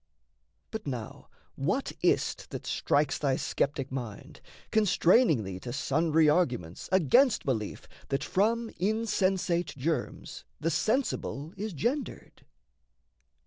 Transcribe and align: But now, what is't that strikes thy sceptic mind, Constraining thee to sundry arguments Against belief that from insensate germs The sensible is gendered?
But 0.71 0.87
now, 0.87 1.29
what 1.53 1.91
is't 2.01 2.47
that 2.49 2.65
strikes 2.65 3.19
thy 3.19 3.35
sceptic 3.35 3.91
mind, 3.91 4.41
Constraining 4.71 5.43
thee 5.43 5.59
to 5.59 5.71
sundry 5.71 6.27
arguments 6.27 6.89
Against 6.91 7.45
belief 7.45 7.87
that 8.07 8.23
from 8.23 8.71
insensate 8.79 9.77
germs 9.77 10.43
The 10.59 10.71
sensible 10.71 11.53
is 11.55 11.73
gendered? 11.73 12.47